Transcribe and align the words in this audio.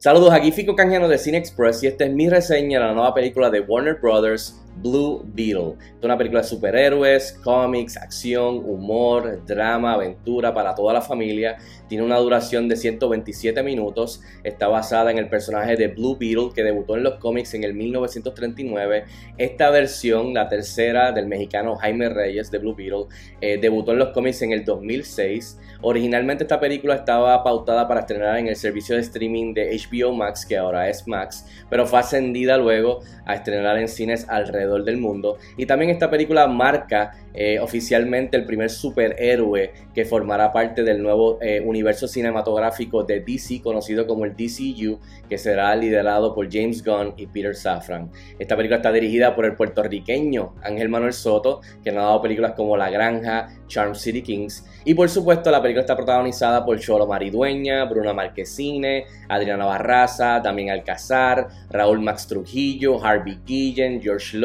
Saludos, 0.00 0.32
aquí 0.32 0.52
Fico 0.52 0.76
Canjiano 0.76 1.08
de 1.08 1.18
Cine 1.18 1.38
Express 1.38 1.82
y 1.82 1.88
esta 1.88 2.04
es 2.04 2.12
mi 2.12 2.28
reseña 2.28 2.78
de 2.78 2.86
la 2.86 2.92
nueva 2.92 3.12
película 3.12 3.50
de 3.50 3.58
Warner 3.58 3.96
Brothers, 3.96 4.56
Blue 4.82 5.22
Beetle. 5.34 5.74
Es 5.98 6.04
una 6.04 6.16
película 6.16 6.42
de 6.42 6.48
superhéroes, 6.48 7.32
cómics, 7.44 7.96
acción, 7.96 8.62
humor, 8.64 9.44
drama, 9.46 9.94
aventura 9.94 10.54
para 10.54 10.74
toda 10.74 10.92
la 10.92 11.00
familia. 11.00 11.56
Tiene 11.88 12.04
una 12.04 12.18
duración 12.18 12.68
de 12.68 12.76
127 12.76 13.62
minutos. 13.62 14.20
Está 14.44 14.68
basada 14.68 15.10
en 15.10 15.18
el 15.18 15.28
personaje 15.28 15.76
de 15.76 15.88
Blue 15.88 16.16
Beetle 16.18 16.50
que 16.54 16.62
debutó 16.62 16.96
en 16.96 17.02
los 17.02 17.14
cómics 17.14 17.54
en 17.54 17.64
el 17.64 17.74
1939. 17.74 19.04
Esta 19.36 19.70
versión, 19.70 20.34
la 20.34 20.48
tercera 20.48 21.12
del 21.12 21.26
mexicano 21.26 21.76
Jaime 21.76 22.08
Reyes 22.08 22.50
de 22.50 22.58
Blue 22.58 22.74
Beetle, 22.74 23.06
eh, 23.40 23.58
debutó 23.60 23.92
en 23.92 23.98
los 23.98 24.10
cómics 24.10 24.42
en 24.42 24.52
el 24.52 24.64
2006. 24.64 25.58
Originalmente 25.80 26.44
esta 26.44 26.60
película 26.60 26.96
estaba 26.96 27.42
pautada 27.42 27.86
para 27.86 28.00
estrenar 28.00 28.38
en 28.38 28.48
el 28.48 28.56
servicio 28.56 28.96
de 28.96 29.02
streaming 29.02 29.54
de 29.54 29.76
HBO 29.76 30.12
Max, 30.12 30.44
que 30.44 30.56
ahora 30.56 30.88
es 30.88 31.06
Max, 31.06 31.46
pero 31.70 31.86
fue 31.86 32.00
ascendida 32.00 32.56
luego 32.56 33.00
a 33.24 33.34
estrenar 33.34 33.78
en 33.78 33.88
cines 33.88 34.28
alrededor 34.28 34.67
del 34.68 34.98
mundo. 34.98 35.38
Y 35.56 35.66
también 35.66 35.90
esta 35.90 36.10
película 36.10 36.46
marca 36.46 37.12
eh, 37.34 37.58
oficialmente 37.60 38.36
el 38.36 38.44
primer 38.44 38.70
superhéroe 38.70 39.72
que 39.94 40.04
formará 40.04 40.52
parte 40.52 40.82
del 40.82 41.02
nuevo 41.02 41.38
eh, 41.40 41.60
universo 41.64 42.08
cinematográfico 42.08 43.04
de 43.04 43.20
DC, 43.20 43.60
conocido 43.62 44.06
como 44.06 44.24
el 44.24 44.34
DCU, 44.34 44.98
que 45.28 45.38
será 45.38 45.74
liderado 45.76 46.34
por 46.34 46.52
James 46.52 46.84
Gunn 46.84 47.14
y 47.16 47.26
Peter 47.26 47.54
Safran. 47.54 48.10
Esta 48.38 48.56
película 48.56 48.76
está 48.76 48.92
dirigida 48.92 49.34
por 49.34 49.44
el 49.44 49.54
puertorriqueño 49.54 50.54
Ángel 50.62 50.88
Manuel 50.88 51.12
Soto, 51.12 51.60
que 51.82 51.90
ha 51.90 51.94
dado 51.94 52.22
películas 52.22 52.52
como 52.52 52.76
La 52.76 52.90
Granja, 52.90 53.48
Charm 53.68 53.94
City 53.94 54.22
Kings, 54.22 54.64
y 54.84 54.94
por 54.94 55.08
supuesto 55.08 55.50
la 55.50 55.60
película 55.60 55.82
está 55.82 55.96
protagonizada 55.96 56.64
por 56.64 56.78
Cholo 56.80 57.06
Maridueña, 57.06 57.84
Bruna 57.84 58.14
Marquesine, 58.14 59.04
Adriana 59.28 59.66
Barraza, 59.66 60.40
Damien 60.40 60.70
Alcázar, 60.70 61.48
Raúl 61.70 62.00
Max 62.00 62.26
Trujillo, 62.26 63.04
Harvey 63.04 63.38
Guillen, 63.44 64.00
George 64.00 64.38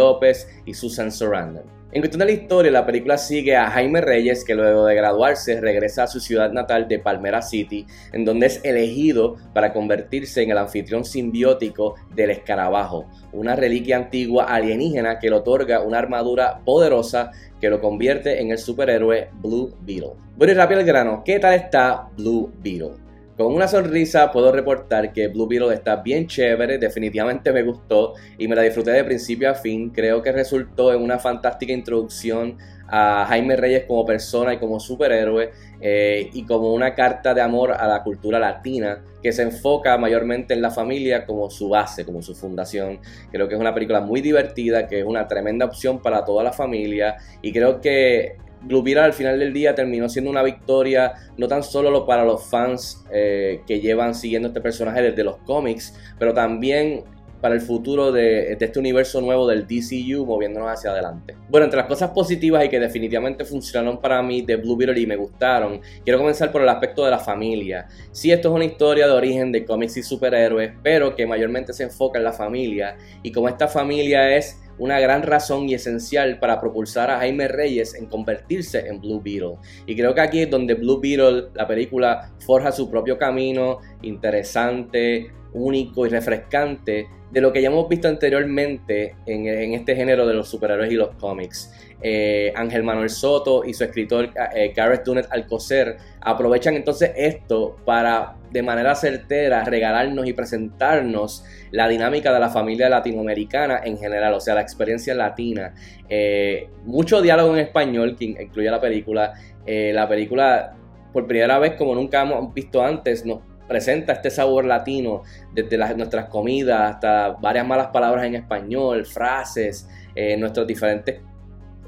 Y 0.66 0.74
Susan 0.74 1.12
Sarandon. 1.12 1.84
En 1.94 2.02
cuestión 2.02 2.22
de 2.22 2.26
la 2.26 2.32
historia, 2.32 2.72
la 2.72 2.88
película 2.88 3.20
sigue 3.20 3.56
a 3.56 3.70
Jaime 3.70 4.02
Reyes, 4.02 4.44
que 4.44 4.56
luego 4.56 4.86
de 4.86 4.96
graduarse 4.96 5.62
regresa 5.62 6.04
a 6.04 6.08
su 6.08 6.20
ciudad 6.20 6.52
natal 6.52 6.88
de 6.88 6.98
Palmera 6.98 7.44
City, 7.44 7.86
en 8.12 8.26
donde 8.26 8.48
es 8.48 8.60
elegido 8.64 9.36
para 9.54 9.72
convertirse 9.72 10.42
en 10.42 10.50
el 10.50 10.58
anfitrión 10.58 11.06
simbiótico 11.06 11.94
del 12.16 12.32
escarabajo, 12.32 13.06
una 13.32 13.56
reliquia 13.56 13.98
antigua 13.98 14.46
alienígena 14.46 15.20
que 15.20 15.30
le 15.30 15.36
otorga 15.36 15.82
una 15.82 16.00
armadura 16.00 16.62
poderosa 16.66 17.30
que 17.62 17.70
lo 17.70 17.80
convierte 17.80 18.42
en 18.42 18.50
el 18.50 18.58
superhéroe 18.58 19.30
Blue 19.44 19.76
Beetle. 19.82 20.14
Bueno 20.36 20.56
rápido 20.56 20.80
el 20.80 20.88
grano, 20.88 21.22
¿qué 21.24 21.38
tal 21.38 21.54
está 21.54 22.10
Blue 22.18 22.52
Beetle? 22.64 23.03
Con 23.38 23.48
una 23.52 23.68
sonrisa 23.68 24.32
puedo 24.32 24.52
reportar 24.52 25.12
que 25.12 25.28
Blue 25.28 25.48
Beetle 25.48 25.74
está 25.74 25.96
bien 25.96 26.28
chévere, 26.28 26.78
definitivamente 26.78 27.52
me 27.52 27.64
gustó 27.64 28.14
y 28.38 28.48
me 28.48 28.56
la 28.56 28.62
disfruté 28.62 28.92
de 28.92 29.04
principio 29.04 29.50
a 29.50 29.56
fin. 29.56 29.90
Creo 29.90 30.22
que 30.22 30.32
resultó 30.32 30.94
en 30.94 31.02
una 31.02 31.18
fantástica 31.18 31.74
introducción 31.74 32.60
a 32.88 33.26
Jaime 33.28 33.56
Reyes 33.56 33.86
como 33.88 34.06
persona 34.06 34.54
y 34.54 34.60
como 34.60 34.80
superhéroe 34.80 35.50
eh, 35.82 36.30
y 36.32 36.46
como 36.46 36.74
una 36.74 36.94
carta 36.94 37.34
de 37.34 37.42
amor 37.42 37.72
a 37.72 37.88
la 37.88 38.04
cultura 38.04 38.38
latina 38.38 39.02
que 39.24 39.32
se 39.32 39.42
enfoca 39.42 39.98
mayormente 39.98 40.54
en 40.54 40.62
la 40.62 40.70
familia 40.70 41.26
como 41.26 41.50
su 41.50 41.70
base, 41.70 42.06
como 42.06 42.22
su 42.22 42.36
fundación. 42.36 43.00
Creo 43.32 43.48
que 43.48 43.56
es 43.56 43.60
una 43.60 43.74
película 43.74 44.02
muy 44.02 44.22
divertida, 44.22 44.86
que 44.88 45.00
es 45.00 45.06
una 45.06 45.28
tremenda 45.28 45.66
opción 45.66 46.04
para 46.04 46.24
toda 46.24 46.44
la 46.44 46.54
familia 46.54 47.18
y 47.42 47.52
creo 47.52 47.82
que 47.82 48.36
Blue 48.64 48.84
al 48.98 49.14
final 49.14 49.40
del 49.40 49.54
día 49.54 49.76
terminó 49.76 50.10
siendo 50.10 50.32
una 50.32 50.44
victoria 50.44 51.14
no 51.38 51.48
tan 51.48 51.64
solo 51.64 52.06
para 52.06 52.24
los 52.24 52.46
fans 52.46 53.04
eh, 53.12 53.62
que 53.68 53.80
llevan 53.80 54.16
siguiendo 54.16 54.50
este 54.50 54.62
personaje 54.62 55.02
desde 55.02 55.24
los 55.24 55.38
cómics, 55.38 55.98
pero 56.18 56.34
también 56.34 57.04
para 57.44 57.56
el 57.56 57.62
futuro 57.62 58.14
de, 58.14 58.54
este 58.58 58.80
universo 58.80 59.20
nuevo 59.20 59.46
del 59.46 59.68
DCU 59.68 60.26
moviéndonos 60.26 60.70
hacia 60.70 60.92
adelante. 60.92 61.36
Bueno, 61.50 61.66
entre 61.66 61.78
las 61.78 61.88
cosas 61.88 62.12
positivas 62.12 62.64
y 62.64 62.70
que 62.70 62.80
definitivamente 62.80 63.44
funcionaron 63.44 64.00
para 64.00 64.24
mí 64.24 64.44
de 64.44 64.56
Blue 64.56 64.78
Beetle 64.78 64.98
y 64.98 65.06
me 65.06 65.18
gustaron, 65.18 65.82
quiero 66.06 66.20
comenzar 66.20 66.54
por 66.54 66.62
el 66.62 66.70
aspecto 66.70 67.04
de 67.04 67.12
la 67.12 67.20
familia. 67.20 67.90
Sí, 68.14 68.32
esto 68.32 68.48
es 68.48 68.56
una 68.56 68.64
historia 68.64 69.08
de 69.08 69.12
origen 69.12 69.52
de 69.52 69.66
cómics 69.66 69.98
y 69.98 70.04
superhéroes, 70.04 70.72
pero 70.82 71.18
que 71.18 71.28
mayormente 71.28 71.74
se 71.74 71.84
enfoca 71.84 72.18
en 72.18 72.24
la 72.24 72.32
familia 72.32 72.96
y 73.24 73.34
como 73.34 73.50
esta 73.50 73.68
familia 73.68 74.38
es 74.38 74.63
una 74.78 75.00
gran 75.00 75.24
razón 75.24 75.70
y 75.70 75.76
esencial 75.76 76.40
para 76.40 76.60
propulsar 76.60 77.10
a 77.10 77.20
Jaime 77.20 77.48
Reyes 77.48 77.96
en 77.96 78.08
convertirse 78.08 78.88
en 78.88 79.00
Blue 79.00 79.22
Beetle. 79.22 79.58
Y 79.86 79.96
creo 79.96 80.14
que 80.14 80.22
aquí 80.22 80.42
es 80.42 80.50
donde 80.50 80.74
Blue 80.74 81.00
Beetle, 81.00 81.50
la 81.54 81.68
película, 81.68 82.32
forja 82.46 82.72
su 82.72 82.90
propio 82.90 83.18
camino, 83.18 83.80
interesante, 84.02 85.32
único 85.54 86.06
y 86.06 86.10
refrescante 86.10 87.08
de 87.32 87.42
lo 87.42 87.52
que 87.52 87.62
ya 87.62 87.70
hemos 87.70 87.90
visto 87.90 88.08
anteriormente 88.08 89.16
en, 89.26 89.74
este 89.74 89.96
género 89.96 90.28
de 90.28 90.36
los 90.36 90.48
superhéroes 90.48 90.92
y 90.92 90.96
los 90.96 91.16
cómics. 91.16 91.74
Eh, 92.04 92.52
Ángel 92.56 92.84
Manuel 92.84 93.10
Soto 93.10 93.64
y 93.64 93.74
su 93.74 93.86
escritor 93.86 94.30
eh, 94.54 94.74
Gareth 94.76 95.06
Dunet 95.06 95.28
Alcocer 95.32 95.98
aprovechan 96.20 96.76
entonces 96.76 97.12
esto 97.16 97.78
para 97.86 98.36
de 98.52 98.62
manera 98.62 98.94
certera 98.94 99.64
regalarnos 99.64 100.28
y 100.28 100.34
presentarnos 100.34 101.46
la 101.72 101.88
dinámica 101.88 102.34
de 102.34 102.40
la 102.42 102.50
familia 102.50 102.90
latinoamericana 102.90 103.82
en 103.84 103.98
general, 103.98 104.34
o 104.34 104.40
sea, 104.40 104.56
la 104.56 104.62
experiencia 104.62 105.16
latina. 105.16 105.74
Eh, 106.10 106.70
mucho 106.84 107.22
diálogo 107.22 107.54
en 107.54 107.62
español 107.62 108.16
que 108.18 108.26
incluye 108.26 108.70
la 108.70 108.82
película. 108.82 109.34
la 109.66 110.08
película, 110.08 110.76
por 111.14 111.26
primera 111.26 111.58
vez, 111.58 111.76
como 111.76 111.96
nunca 111.96 112.22
hemos 112.22 112.54
visto 112.54 112.84
antes, 112.84 113.26
nos 113.26 113.40
presenta 113.68 114.14
este 114.14 114.30
sabor 114.30 114.66
latino 114.66 115.24
desde 115.54 115.78
nuestras 115.96 116.26
comidas 116.26 116.94
hasta 116.94 117.30
varias 117.30 117.66
malas 117.66 117.88
palabras 117.88 118.26
en 118.26 118.36
español, 118.36 119.06
frases, 119.06 119.88
eh, 120.16 120.38
nuestros 120.38 120.68
diferentes 120.68 121.22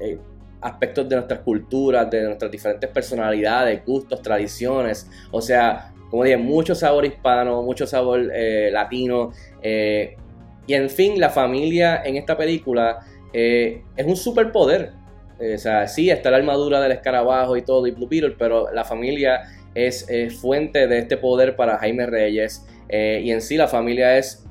eh, 0.00 0.18
aspectos 0.60 1.08
de 1.08 1.16
nuestras 1.16 1.40
culturas, 1.40 2.10
de 2.10 2.24
nuestras 2.24 2.50
diferentes 2.50 2.90
personalidades, 2.90 3.84
gustos, 3.84 4.22
tradiciones. 4.22 5.08
O 5.30 5.40
sea, 5.40 5.92
como 6.10 6.24
dije, 6.24 6.36
mucho 6.36 6.74
sabor 6.74 7.04
hispano, 7.04 7.62
mucho 7.62 7.86
sabor 7.86 8.30
eh, 8.34 8.70
latino. 8.72 9.32
y 9.62 10.74
en 10.74 10.90
fin, 10.90 11.20
la 11.20 11.30
familia 11.30 12.02
en 12.04 12.16
esta 12.16 12.36
película 12.36 13.00
es 13.32 14.06
un 14.06 14.16
superpoder. 14.16 14.92
o 15.38 15.58
sea, 15.58 15.86
sí, 15.86 16.10
está 16.10 16.30
la 16.30 16.38
armadura 16.38 16.80
del 16.80 16.92
escarabajo 16.92 17.56
y 17.56 17.62
todo, 17.62 17.86
y 17.86 17.90
Blue 17.90 18.08
Beetle, 18.08 18.36
pero 18.38 18.72
la 18.72 18.84
familia 18.84 19.42
es, 19.74 20.06
fuente 20.40 20.86
de 20.86 20.98
este 20.98 21.16
poder 21.16 21.54
para 21.54 21.78
Jaime 21.78 22.06
Reyes 22.06 22.66
eh, 22.88 23.20
y 23.22 23.30
en 23.30 23.42
sí 23.42 23.56
la 23.56 23.68
familia 23.68 24.16
es 24.16 24.44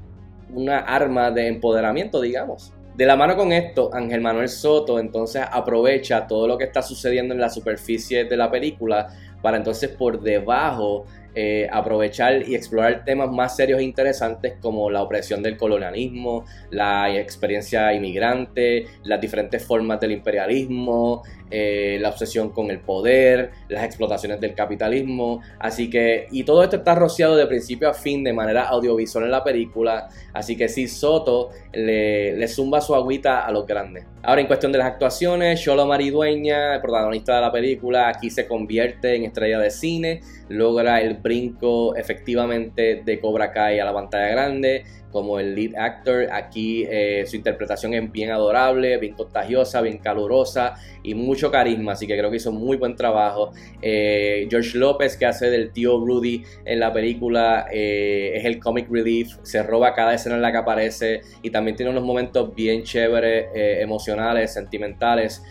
una 0.54 0.80
arma 0.80 1.32
de 1.32 1.48
empoderamiento, 1.48 2.22
digamos. 2.22 2.74
De 2.96 3.06
la 3.06 3.18
mano 3.18 3.36
con 3.36 3.52
esto, 3.52 3.90
Ángel 3.94 4.22
Manuel 4.22 4.48
Soto 4.48 5.00
entonces 5.00 5.44
aprovecha 5.52 6.26
todo 6.26 6.48
lo 6.48 6.58
que 6.58 6.64
está 6.64 6.82
sucediendo 6.82 7.34
en 7.34 7.42
la 7.42 7.50
superficie 7.50 8.24
de 8.24 8.38
la 8.38 8.50
película 8.50 9.10
para 9.42 9.58
entonces 9.58 9.90
por 9.90 10.22
debajo 10.22 11.06
eh, 11.35 11.68
aprovechar 11.72 12.47
y 12.47 12.56
explorar 12.56 13.03
temas 13.03 13.29
más 13.29 13.56
serios 13.56 13.81
e 13.81 13.84
interesantes 13.84 14.53
como 14.62 14.90
la 14.90 15.03
opresión 15.03 15.44
del 15.44 15.57
colonialismo, 15.57 16.46
la 16.69 17.13
experiencia 17.13 17.94
inmigrante, 17.94 18.88
las 19.03 19.19
diferentes 19.19 19.63
formas 19.63 20.00
del 20.00 20.13
imperialismo, 20.13 21.23
eh, 21.51 21.97
la 22.01 22.09
obsesión 22.09 22.50
con 22.50 22.72
el 22.72 22.79
poder, 22.79 23.51
las 23.69 23.84
explotaciones 23.84 24.40
del 24.40 24.56
capitalismo. 24.56 25.41
Así 25.59 25.90
que, 25.90 26.28
y 26.31 26.44
todo 26.44 26.63
esto 26.63 26.78
está 26.78 26.96
rociado 26.96 27.35
de 27.35 27.46
principio 27.46 27.90
a 27.90 27.94
fin 27.94 28.23
de 28.23 28.34
manera 28.34 28.63
audiovisual 28.69 29.25
en 29.25 29.31
la 29.31 29.44
película. 29.44 30.07
Así 30.34 30.57
que 30.57 30.67
sí, 30.67 30.88
Soto 30.88 31.50
le, 31.73 32.35
le 32.35 32.47
zumba 32.47 32.81
su 32.81 32.96
agüita 32.96 33.46
a 33.46 33.52
los 33.52 33.67
grandes. 33.67 34.06
Ahora, 34.23 34.41
en 34.41 34.47
cuestión 34.47 34.72
de 34.72 34.79
las 34.79 34.88
actuaciones, 34.88 35.59
Sholo 35.59 35.85
Maridueña, 35.85 36.76
el 36.76 36.81
protagonista 36.81 37.35
de 37.35 37.41
la 37.41 37.52
película, 37.52 38.09
aquí 38.09 38.31
se 38.31 38.47
convierte 38.47 39.16
en 39.16 39.26
estrella 39.26 39.59
de 39.59 39.70
cine, 39.70 40.22
logra 40.49 40.99
el 40.99 41.17
brinco 41.26 41.96
efectivamente 41.96 43.02
de 43.04 43.20
Cobra 43.20 43.52
Kai 43.52 43.80
a 43.80 43.86
la 43.86 43.94
pantalla 43.94 44.28
grande 44.28 44.84
como 45.16 45.40
el 45.40 45.56
lead 45.56 45.76
actor. 45.76 46.28
Aquí 46.30 46.86
eh, 46.90 47.24
su 47.26 47.38
interpretación 47.38 47.94
es 47.94 48.12
bien 48.12 48.32
adorable, 48.32 48.98
bien 48.98 49.14
contagiosa, 49.14 49.82
bien 49.82 49.98
calurosa 49.98 50.76
y 51.04 51.16
mucho 51.16 51.50
carisma, 51.50 51.94
así 51.94 52.06
que 52.06 52.18
creo 52.18 52.30
que 52.30 52.36
hizo 52.36 52.52
muy 52.52 52.76
buen 52.76 52.98
trabajo. 52.98 53.54
Eh, 53.82 54.46
George 54.50 54.78
López, 54.78 55.16
que 55.16 55.26
hace 55.26 55.50
del 55.50 55.72
tío 55.72 55.98
Rudy 56.06 56.44
en 56.66 56.82
la 56.82 56.92
película, 56.92 57.66
eh, 57.72 58.34
es 58.36 58.44
el 58.44 58.60
comic 58.60 58.88
relief, 58.92 59.38
se 59.42 59.64
roba 59.64 59.94
cada 59.94 60.14
escena 60.14 60.36
en 60.36 60.42
la 60.42 60.52
que 60.52 60.58
aparece 60.58 61.22
y 61.42 61.50
también 61.50 61.78
tiene 61.78 61.92
unos 61.92 62.04
momentos 62.04 62.54
bien 62.54 62.84
chéveres, 62.84 63.48
emocionales, 63.56 64.54
sentimentales. 64.54 65.42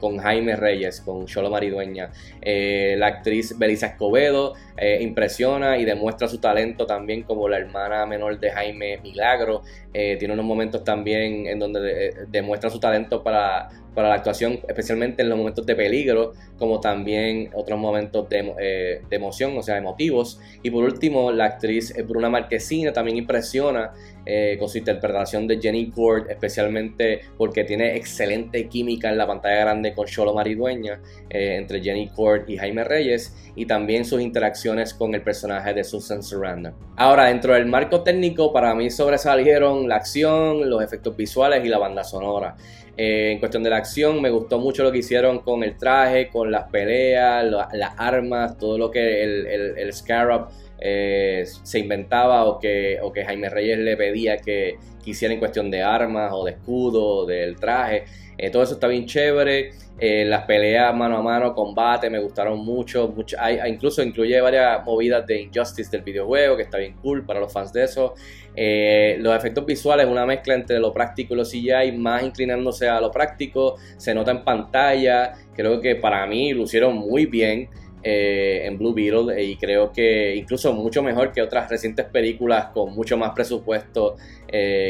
Con 0.00 0.18
Jaime 0.18 0.56
Reyes, 0.56 1.00
con 1.00 1.26
Cholo 1.26 1.50
Maridueña. 1.50 2.10
la 2.42 3.06
actriz 3.06 3.56
Belisa 3.58 3.86
Escobedo 3.86 4.54
impresiona 5.00 5.78
y 5.78 5.84
demuestra 5.84 6.28
su 6.28 6.38
talento 6.38 6.86
también 6.86 7.22
como 7.22 7.48
la 7.48 7.58
hermana 7.58 8.06
menor 8.06 8.38
de 8.38 8.50
Jaime 8.50 8.98
Milagro. 8.98 9.62
Eh, 9.92 10.16
tiene 10.18 10.34
unos 10.34 10.46
momentos 10.46 10.84
también 10.84 11.46
en 11.46 11.58
donde 11.58 12.08
eh, 12.08 12.14
demuestra 12.28 12.70
su 12.70 12.78
talento 12.78 13.22
para, 13.22 13.68
para 13.94 14.08
la 14.08 14.14
actuación, 14.14 14.60
especialmente 14.68 15.22
en 15.22 15.28
los 15.28 15.36
momentos 15.36 15.66
de 15.66 15.74
peligro, 15.74 16.32
como 16.58 16.80
también 16.80 17.50
otros 17.54 17.78
momentos 17.78 18.28
de, 18.28 18.54
eh, 18.60 19.02
emoción, 19.10 19.56
o 19.58 19.62
sea, 19.62 19.76
emotivos. 19.78 20.40
Y 20.62 20.70
por 20.70 20.84
último, 20.84 21.32
la 21.32 21.46
actriz 21.46 21.92
Bruna 22.06 22.30
Marquesina 22.30 22.92
también 22.92 23.16
impresiona 23.16 23.92
eh, 24.26 24.56
con 24.58 24.68
su 24.68 24.78
interpretación 24.78 25.46
de 25.48 25.58
Jenny 25.60 25.90
Court, 25.90 26.30
especialmente 26.30 27.22
porque 27.36 27.64
tiene 27.64 27.96
excelente 27.96 28.68
química 28.68 29.08
en 29.10 29.18
la 29.20 29.26
pantalla 29.26 29.60
grande 29.60 29.94
con 29.94 30.06
Cholo 30.06 30.34
Maridueña, 30.34 31.00
eh, 31.28 31.56
entre 31.56 31.80
Jenny 31.80 32.08
Court 32.08 32.50
y 32.50 32.56
Jaime 32.56 32.82
Reyes, 32.84 33.52
y 33.54 33.66
también 33.66 34.04
sus 34.04 34.20
interacciones 34.20 34.94
con 34.94 35.14
el 35.14 35.22
personaje 35.22 35.72
de 35.72 35.84
Susan 35.84 36.22
Sarandon. 36.22 36.74
Ahora, 36.96 37.26
dentro 37.26 37.54
del 37.54 37.66
marco 37.66 38.02
técnico, 38.02 38.52
para 38.52 38.74
mí 38.74 38.90
sobresalieron 38.90 39.88
la 39.88 39.96
acción, 39.96 40.68
los 40.68 40.82
efectos 40.82 41.16
visuales 41.16 41.64
y 41.64 41.68
la 41.68 41.78
banda 41.78 42.04
sonora. 42.04 42.56
Eh, 42.96 43.32
en 43.32 43.38
cuestión 43.38 43.62
de 43.62 43.70
la 43.70 43.78
acción, 43.78 44.20
me 44.20 44.30
gustó 44.30 44.58
mucho 44.58 44.82
lo 44.82 44.92
que 44.92 44.98
hicieron 44.98 45.38
con 45.38 45.62
el 45.62 45.76
traje, 45.76 46.28
con 46.28 46.50
las 46.50 46.68
peleas, 46.70 47.44
las 47.44 47.94
armas, 47.96 48.58
todo 48.58 48.76
lo 48.76 48.90
que 48.90 49.22
el, 49.22 49.92
Scarab 49.92 50.48
eh, 50.80 51.44
se 51.62 51.78
inventaba 51.78 52.44
o 52.44 52.58
que, 52.58 52.98
o 53.02 53.12
que 53.12 53.24
Jaime 53.24 53.50
Reyes 53.50 53.78
le 53.78 53.96
pedía 53.96 54.38
que, 54.38 54.78
que 55.04 55.10
hiciera 55.10 55.34
en 55.34 55.38
cuestión 55.40 55.70
de 55.70 55.82
armas 55.82 56.32
o 56.32 56.44
de 56.44 56.52
escudo, 56.52 57.26
del 57.26 57.56
traje. 57.56 58.04
Eh, 58.38 58.48
todo 58.48 58.62
eso 58.62 58.74
está 58.74 58.86
bien 58.86 59.04
chévere. 59.04 59.72
Eh, 59.98 60.24
las 60.24 60.46
peleas 60.46 60.96
mano 60.96 61.18
a 61.18 61.22
mano, 61.22 61.54
combate, 61.54 62.08
me 62.08 62.18
gustaron 62.18 62.64
mucho. 62.64 63.08
mucho 63.08 63.36
hay, 63.38 63.58
incluso 63.70 64.02
incluye 64.02 64.40
varias 64.40 64.82
movidas 64.82 65.26
de 65.26 65.42
Injustice 65.42 65.90
del 65.90 66.00
videojuego, 66.00 66.56
que 66.56 66.62
está 66.62 66.78
bien 66.78 66.94
cool 67.02 67.26
para 67.26 67.40
los 67.40 67.52
fans 67.52 67.70
de 67.74 67.84
eso. 67.84 68.14
Los 68.56 69.36
efectos 69.36 69.66
visuales, 69.66 70.06
una 70.06 70.24
mezcla 70.24 70.54
entre 70.54 70.78
lo 70.78 70.92
práctico 70.92 71.34
y 71.34 71.36
lo 71.36 71.44
CGI, 71.44 71.92
más 71.98 72.22
inclinándose 72.22 72.88
a 72.88 72.98
lo 73.00 73.10
práctico. 73.10 73.76
Se 73.98 74.14
nota 74.14 74.30
en 74.30 74.42
pantalla. 74.42 75.34
Creo 75.54 75.80
que 75.82 75.96
para 75.96 76.26
mí 76.26 76.54
lucieron 76.54 76.96
muy 76.96 77.26
bien. 77.26 77.68
En 78.02 78.78
Blue 78.78 78.94
Beetle 78.94 79.42
y 79.42 79.56
creo 79.56 79.92
que 79.92 80.34
incluso 80.34 80.72
mucho 80.72 81.02
mejor 81.02 81.32
que 81.32 81.42
otras 81.42 81.68
recientes 81.68 82.06
películas 82.06 82.66
con 82.72 82.94
mucho 82.94 83.16
más 83.16 83.32
presupuesto 83.32 84.16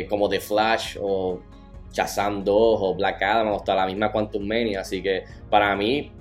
como 0.09 0.29
The 0.29 0.41
Flash 0.41 0.97
o 1.01 1.41
Shazam 1.93 2.45
2 2.45 2.55
o 2.55 2.95
Black 2.95 3.23
Adam 3.23 3.49
o 3.49 3.57
hasta 3.57 3.75
la 3.75 3.87
misma 3.87 4.13
Quantum 4.13 4.47
Mania. 4.47 4.81
Así 4.81 5.03
que 5.03 5.25
para 5.49 5.75
mí, 5.75 6.13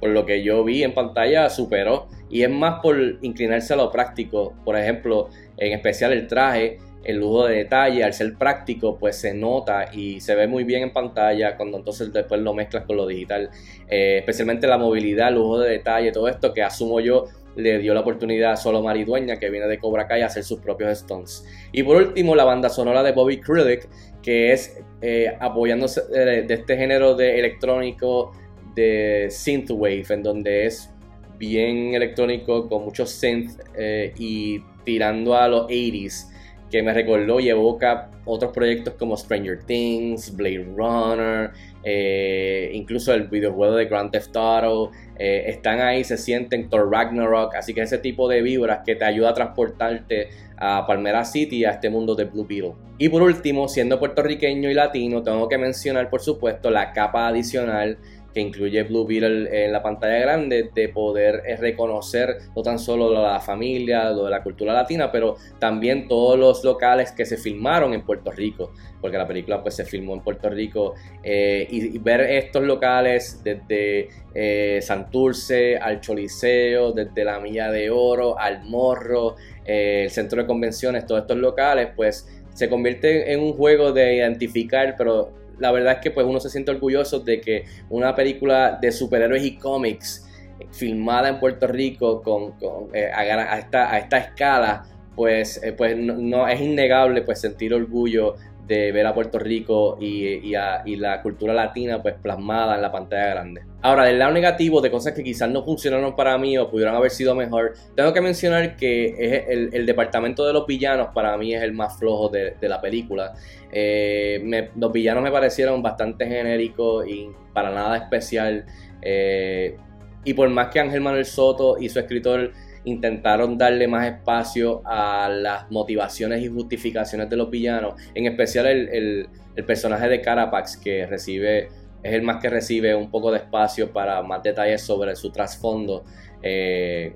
por 0.00 0.10
lo 0.10 0.24
que 0.24 0.42
yo 0.42 0.64
vi 0.64 0.82
en 0.82 0.94
pantalla, 0.94 1.50
superó. 1.50 2.08
Y 2.30 2.42
es 2.42 2.50
más 2.50 2.80
por 2.80 2.98
inclinarse 3.20 3.74
a 3.74 3.76
lo 3.76 3.90
práctico. 3.90 4.54
Por 4.64 4.76
ejemplo, 4.76 5.28
en 5.58 5.72
especial 5.72 6.12
el 6.12 6.26
traje, 6.26 6.78
el 7.04 7.18
lujo 7.18 7.46
de 7.46 7.56
detalle, 7.56 8.04
al 8.04 8.14
ser 8.14 8.34
práctico, 8.34 8.98
pues 8.98 9.16
se 9.16 9.34
nota 9.34 9.90
y 9.92 10.20
se 10.20 10.34
ve 10.34 10.46
muy 10.46 10.64
bien 10.64 10.82
en 10.82 10.92
pantalla 10.92 11.56
cuando 11.56 11.78
entonces 11.78 12.12
después 12.12 12.40
lo 12.40 12.54
mezclas 12.54 12.84
con 12.84 12.96
lo 12.96 13.06
digital. 13.06 13.50
Eh, 13.88 14.18
especialmente 14.18 14.66
la 14.66 14.78
movilidad, 14.78 15.28
el 15.28 15.34
lujo 15.34 15.58
de 15.58 15.70
detalle, 15.70 16.12
todo 16.12 16.28
esto 16.28 16.52
que 16.52 16.62
asumo 16.62 17.00
yo 17.00 17.26
le 17.56 17.78
dio 17.78 17.92
la 17.94 18.00
oportunidad 18.00 18.52
a 18.52 18.56
Solo 18.56 18.82
Maridueña, 18.82 19.38
que 19.38 19.50
viene 19.50 19.66
de 19.66 19.78
Cobra 19.78 20.06
Kai, 20.06 20.22
a 20.22 20.26
hacer 20.26 20.44
sus 20.44 20.60
propios 20.60 20.98
stunts. 20.98 21.44
Y 21.72 21.82
por 21.82 21.96
último, 21.96 22.34
la 22.34 22.44
banda 22.44 22.68
sonora 22.68 23.02
de 23.02 23.12
Bobby 23.12 23.40
Krullick, 23.40 23.88
que 24.22 24.52
es 24.52 24.80
eh, 25.02 25.36
apoyándose 25.38 26.02
de, 26.08 26.46
este 26.48 26.76
género 26.76 27.14
de 27.14 27.38
electrónico 27.38 28.32
de 28.74 29.28
synthwave, 29.30 30.06
en 30.08 30.22
donde 30.22 30.66
es 30.66 30.90
bien 31.38 31.94
electrónico, 31.94 32.68
con 32.68 32.84
muchos 32.84 33.10
synth 33.10 33.60
eh, 33.76 34.14
y 34.16 34.60
tirando 34.84 35.36
a 35.36 35.48
los 35.48 35.66
80s, 35.66 36.31
que 36.72 36.82
me 36.82 36.92
recordó 36.94 37.38
y 37.38 37.50
evoca 37.50 38.10
otros 38.24 38.50
proyectos 38.52 38.94
como 38.94 39.16
Stranger 39.16 39.62
Things, 39.64 40.34
Blade 40.34 40.66
Runner, 40.74 41.50
eh, 41.84 42.70
incluso 42.72 43.12
el 43.12 43.28
videojuego 43.28 43.76
de 43.76 43.84
Grand 43.84 44.10
Theft 44.10 44.34
Auto. 44.34 44.90
están 45.18 45.80
ahí, 45.80 46.02
se 46.02 46.16
sienten 46.16 46.68
Thor 46.68 46.90
Ragnarok, 46.90 47.54
así 47.54 47.74
que 47.74 47.82
ese 47.82 47.98
tipo 47.98 48.28
de 48.28 48.42
vibras 48.42 48.80
que 48.84 48.96
te 48.96 49.04
ayuda 49.04 49.30
a 49.30 49.34
transportarte 49.34 50.30
a 50.56 50.86
Palmera 50.86 51.24
City, 51.24 51.64
a 51.64 51.72
este 51.72 51.90
mundo 51.90 52.14
de 52.14 52.24
Blue 52.24 52.46
Beetle. 52.46 52.74
Y 52.96 53.08
por 53.08 53.22
último, 53.22 53.68
siendo 53.68 53.98
puertorriqueño 53.98 54.70
y 54.70 54.74
latino, 54.74 55.22
tengo 55.22 55.48
que 55.48 55.58
mencionar, 55.58 56.08
por 56.08 56.22
supuesto, 56.22 56.70
la 56.70 56.92
capa 56.92 57.28
adicional 57.28 57.98
que 58.32 58.40
incluye 58.40 58.82
Blue 58.84 59.06
Beetle 59.06 59.64
en 59.64 59.72
la 59.72 59.82
pantalla 59.82 60.18
grande, 60.18 60.70
de 60.74 60.88
poder 60.88 61.42
eh, 61.46 61.56
reconocer 61.56 62.38
no 62.54 62.62
tan 62.62 62.78
solo 62.78 63.12
la 63.12 63.40
familia, 63.40 64.10
lo 64.10 64.24
de 64.24 64.30
la 64.30 64.42
cultura 64.42 64.72
latina, 64.72 65.10
pero 65.10 65.36
también 65.58 66.08
todos 66.08 66.38
los 66.38 66.64
locales 66.64 67.12
que 67.12 67.26
se 67.26 67.36
filmaron 67.36 67.94
en 67.94 68.02
Puerto 68.02 68.30
Rico, 68.30 68.72
porque 69.00 69.18
la 69.18 69.26
película 69.26 69.62
pues 69.62 69.74
se 69.74 69.84
filmó 69.84 70.14
en 70.14 70.20
Puerto 70.20 70.48
Rico, 70.48 70.94
eh, 71.22 71.66
y, 71.70 71.98
ver 71.98 72.22
estos 72.22 72.62
locales 72.62 73.42
desde 73.44 74.08
eh, 74.34 74.80
Santurce 74.82 75.76
al 75.76 76.00
Choliseo, 76.00 76.92
desde 76.92 77.24
la 77.24 77.38
Milla 77.38 77.70
de 77.70 77.90
Oro 77.90 78.38
al 78.38 78.64
Morro, 78.64 79.36
el 79.64 80.10
Centro 80.10 80.40
de 80.40 80.46
Convenciones, 80.46 81.06
todos 81.06 81.22
estos 81.22 81.36
locales, 81.36 81.90
pues 81.94 82.26
se 82.54 82.68
convierte 82.68 83.32
en 83.32 83.40
un 83.40 83.54
juego 83.54 83.92
de 83.92 84.16
identificar, 84.16 84.94
pero 84.96 85.41
la 85.58 85.72
verdad 85.72 85.94
es 85.94 85.98
que 86.00 86.10
pues 86.10 86.26
uno 86.26 86.40
se 86.40 86.50
siente 86.50 86.70
orgulloso 86.70 87.20
de 87.20 87.40
que 87.40 87.64
una 87.90 88.14
película 88.14 88.78
de 88.80 88.92
superhéroes 88.92 89.44
y 89.44 89.56
cómics 89.56 90.28
filmada 90.70 91.28
en 91.28 91.40
Puerto 91.40 91.66
Rico 91.66 92.22
con, 92.22 92.54
eh, 92.94 93.10
a, 93.12 93.58
esta, 93.58 93.92
a, 93.92 93.98
esta, 93.98 94.18
escala 94.18 94.84
pues, 95.14 95.62
eh, 95.62 95.72
pues 95.72 95.96
no, 95.96 96.48
es 96.48 96.60
innegable 96.60 97.22
pues 97.22 97.40
sentir 97.40 97.74
orgullo 97.74 98.36
de 98.66 98.92
ver 98.92 99.06
a 99.06 99.14
Puerto 99.14 99.38
Rico 99.38 99.98
y, 100.00 100.52
la 100.52 101.20
cultura 101.22 101.52
latina 101.52 102.00
pues 102.00 102.14
plasmada 102.14 102.76
en 102.76 102.82
la 102.82 102.92
pantalla 102.92 103.28
grande. 103.30 103.62
Ahora, 103.82 104.04
del 104.04 104.18
lado 104.18 104.32
negativo 104.32 104.80
de 104.80 104.90
cosas 104.90 105.12
que 105.12 105.24
quizás 105.24 105.50
no 105.50 105.64
funcionaron 105.64 106.14
para 106.14 106.38
mí 106.38 106.56
o 106.56 106.70
pudieron 106.70 106.94
haber 106.94 107.10
sido 107.10 107.34
mejor, 107.34 107.74
tengo 107.96 108.12
que 108.12 108.20
mencionar 108.20 108.76
que 108.76 109.44
el, 109.72 109.86
departamento 109.86 110.46
de 110.46 110.52
los 110.52 110.66
villanos 110.66 111.08
para 111.12 111.36
mí 111.36 111.54
es 111.54 111.62
el 111.62 111.72
más 111.72 111.98
flojo 111.98 112.28
de, 112.28 112.54
la 112.60 112.80
película. 112.80 113.34
Eh, 113.72 114.70
los 114.76 114.92
villanos 114.92 115.22
me 115.22 115.32
parecieron 115.32 115.82
bastante 115.82 116.26
genéricos 116.26 117.06
y 117.08 117.28
para 117.52 117.70
nada 117.70 117.96
especial. 117.96 118.64
Eh, 119.02 119.76
y 120.24 120.34
por 120.34 120.48
más 120.50 120.68
que 120.68 120.78
Ángel 120.78 121.00
Manuel 121.00 121.24
Soto 121.24 121.76
y 121.80 121.88
su 121.88 121.98
escritor 121.98 122.52
intentaron 122.84 123.56
darle 123.56 123.86
más 123.86 124.06
espacio 124.06 124.82
a 124.84 125.28
las 125.28 125.70
motivaciones 125.70 126.42
y 126.42 126.48
justificaciones 126.48 127.28
de 127.30 127.36
los 127.36 127.50
villanos, 127.50 127.94
en 128.14 128.26
especial 128.26 128.66
el, 128.66 129.28
personaje 129.66 130.08
de 130.08 130.20
Carapax 130.20 130.78
que 130.78 131.06
recibe, 131.06 131.68
es 132.02 132.12
el 132.14 132.22
más 132.22 132.40
que 132.40 132.48
recibe 132.48 132.94
un 132.94 133.10
poco 133.10 133.30
de 133.30 133.38
espacio 133.38 133.92
para 133.92 134.22
más 134.22 134.42
detalles 134.42 134.80
sobre 134.82 135.14
su 135.14 135.30
trasfondo, 135.30 136.04
eh, 136.42 137.14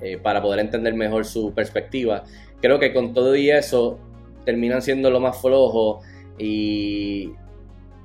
eh, 0.00 0.18
para 0.18 0.40
poder 0.40 0.60
entender 0.60 0.94
mejor 0.94 1.24
su 1.24 1.52
perspectiva. 1.52 2.22
Creo 2.60 2.78
que 2.78 2.94
con 2.94 3.12
todo 3.12 3.34
y 3.34 3.50
eso 3.50 3.98
terminan 4.44 4.80
siendo 4.80 5.10
lo 5.10 5.20
más 5.20 5.40
flojo 5.40 6.00
y 6.38 7.32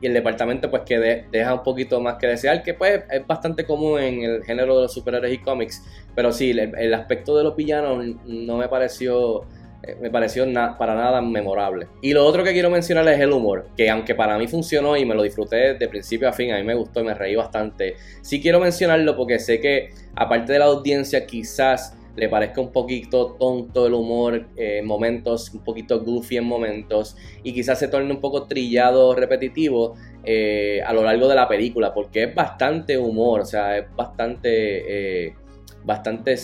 y 0.02 0.08
el 0.08 0.14
departamento 0.14 0.70
pues 0.70 0.84
que 0.84 1.26
deja 1.32 1.54
un 1.54 1.64
poquito 1.64 2.00
más 2.00 2.16
que 2.16 2.28
desear, 2.28 2.64
que 2.64 2.74
pues 2.74 3.04
es 3.10 3.26
bastante 3.26 3.66
común 3.66 4.00
en 4.00 4.24
el 4.24 4.44
género 4.44 4.76
de 4.76 4.84
los 4.84 4.94
superhéroes 4.94 5.34
y 5.34 5.40
cómics, 5.40 5.84
pero 6.16 6.32
sí, 6.32 6.52
el, 6.52 6.94
aspecto 6.94 7.36
de 7.38 7.44
los 7.44 7.56
villanos 7.56 8.06
no 8.26 8.58
me 8.58 8.68
pareció 8.68 9.46
eh, 9.84 9.96
me 10.00 10.10
pareció 10.10 10.46
para 10.78 10.96
nada 10.96 11.22
memorable. 11.22 11.88
Y 12.02 12.14
lo 12.14 12.26
otro 12.26 12.44
que 12.44 12.52
quiero 12.52 12.70
mencionar 12.70 13.08
es 13.08 13.20
el 13.20 13.32
humor, 13.32 13.68
que 13.76 13.90
aunque 13.90 14.16
para 14.16 14.38
mí 14.38 14.48
funcionó 14.48 14.98
y 14.98 15.06
me 15.06 15.16
lo 15.16 15.24
disfruté 15.24 15.76
de 15.76 15.88
principio 15.88 16.30
a 16.30 16.34
fin, 16.34 16.52
a 16.52 16.58
mí 16.58 16.64
me 16.64 16.76
gustó 16.76 17.02
y 17.02 17.04
me 17.04 17.14
reí 17.14 17.36
bastante, 17.36 17.96
sí 18.22 18.42
quiero 18.42 18.60
mencionarlo 18.60 19.16
porque 19.16 19.40
sé 19.40 19.60
que 19.60 19.92
aparte 20.16 20.54
de 20.54 20.60
la 20.60 20.66
audiencia 20.66 21.26
quizás 21.26 21.97
le 22.18 22.30
parezca 22.30 22.60
un 22.60 22.72
poquito 22.72 23.36
tonto 23.40 23.86
el 23.86 23.94
humor 23.94 24.48
en 24.56 24.86
momentos, 24.86 25.54
un 25.54 25.64
poquito 25.64 26.04
goofy 26.04 26.38
en 26.38 26.46
momentos, 26.46 27.16
y 27.44 27.54
quizás 27.54 27.78
se 27.78 27.88
torne 27.88 28.12
un 28.12 28.20
poco 28.20 28.48
trillado, 28.48 29.14
repetitivo 29.14 29.94
eh, 30.24 30.82
a 30.84 30.94
lo 30.94 31.04
largo 31.04 31.28
de 31.28 31.36
la 31.36 31.48
película, 31.48 31.94
porque 31.94 32.24
es 32.24 32.36
bastante 32.36 32.98
humor, 32.98 33.42
o 33.42 33.46
sea, 33.46 33.78
es 33.78 33.86
bastante, 33.96 35.28
eh, 35.28 35.36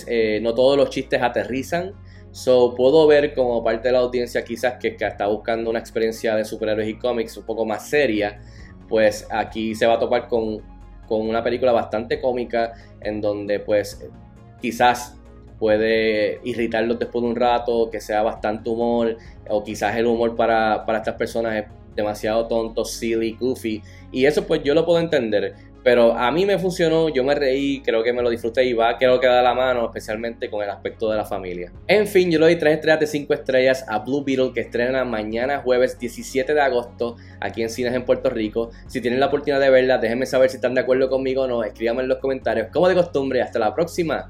eh, 0.08 0.40
no 0.44 0.54
todos 0.54 0.78
los 0.78 0.90
chistes 0.92 1.22
aterrizan. 1.22 1.92
So, 2.32 2.74
puedo 2.76 3.06
ver 3.08 3.34
como 3.34 3.64
parte 3.64 3.90
de 3.90 3.94
la 3.94 4.00
audiencia 4.00 4.44
quizás 4.44 4.76
que, 4.80 4.96
que 4.96 5.06
está 5.06 5.28
buscando 5.28 5.70
una 5.70 5.80
experiencia 5.80 6.36
de 6.36 6.46
superhéroes 6.46 6.88
y 6.88 6.98
cómics 6.98 7.36
un 7.38 7.46
poco 7.46 7.66
más 7.66 7.88
seria, 7.90 8.42
pues 8.88 9.28
aquí 9.30 9.76
se 9.76 9.86
va 9.86 9.96
a 9.96 10.00
topar 10.00 10.28
con, 10.28 10.62
con 11.08 11.28
una 11.28 11.44
película 11.44 11.72
bastante 11.72 12.22
cómica 12.22 12.74
en 13.02 13.22
donde 13.22 13.60
pues 13.60 14.08
quizás 14.62 15.16
puede 15.64 16.42
irritarlos 16.44 17.00
después 17.00 17.24
de 17.24 17.30
un 17.30 17.38
rato, 17.38 17.90
que 17.90 18.02
sea 18.02 18.22
bastante 18.22 18.70
humor, 18.70 19.16
o 19.48 19.64
quizás 19.64 19.96
el 19.96 20.08
humor 20.08 20.36
para, 20.36 20.84
estas 20.98 21.16
personas 21.16 21.56
es 21.56 21.66
demasiado 21.96 22.50
tonto, 22.50 22.84
silly, 22.84 23.38
goofy. 23.40 23.82
Y 24.12 24.26
eso 24.26 24.46
pues 24.46 24.62
yo 24.62 24.74
lo 24.74 24.86
puedo 24.86 25.00
entender. 25.00 25.54
Pero 25.82 26.18
a 26.18 26.30
mí 26.34 26.46
me 26.46 26.60
funcionó, 26.60 27.08
yo 27.08 27.24
me 27.24 27.34
reí, 27.34 27.82
creo 27.82 28.04
que 28.04 28.12
me 28.12 28.22
lo 28.22 28.30
disfruté 28.30 28.66
y 28.66 28.74
va, 28.74 28.98
creo 28.98 29.22
que 29.22 29.28
da 29.28 29.42
la 29.42 29.54
mano, 29.54 29.86
especialmente 29.86 30.50
con 30.50 30.62
el 30.62 30.70
aspecto 30.70 31.10
de 31.10 31.16
la 31.16 31.24
familia. 31.24 31.72
En 31.88 32.08
fin, 32.08 32.30
yo 32.30 32.40
le 32.40 32.48
doy 32.48 32.56
3 32.58 32.76
estrellas 32.76 33.00
de 33.00 33.08
5 33.08 33.34
estrellas 33.34 33.86
a 33.88 34.00
Blue 34.00 34.22
Beetle 34.22 34.52
que 34.54 34.60
estrena 34.60 35.06
mañana 35.06 35.60
jueves 35.60 35.98
17 35.98 36.54
de 36.54 36.60
agosto 36.60 37.16
aquí 37.40 37.64
en 37.64 37.70
Cines 37.70 37.94
en 37.94 38.04
Puerto 38.04 38.30
Rico. 38.30 38.72
Si 38.88 39.00
tienen 39.00 39.22
la 39.22 39.28
oportunidad 39.28 39.62
de 39.62 39.70
verla, 39.70 39.98
déjenme 39.98 40.26
saber 40.26 40.50
si 40.50 40.58
están 40.58 40.74
de 40.74 40.82
acuerdo 40.82 41.10
conmigo 41.10 41.44
o 41.44 41.48
no, 41.48 41.64
escríbanme 41.64 42.02
en 42.02 42.10
los 42.10 42.18
comentarios. 42.18 42.68
Como 42.74 42.90
de 42.90 42.96
costumbre, 42.96 43.42
hasta 43.42 43.60
la 43.60 43.74
próxima, 43.74 44.30